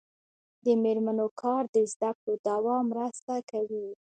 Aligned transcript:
د 0.65 0.67
میرمنو 0.83 1.27
کار 1.41 1.63
د 1.75 1.77
زدکړو 1.91 2.33
دوام 2.47 2.83
مرسته 2.93 3.33
کوي. 3.51 3.87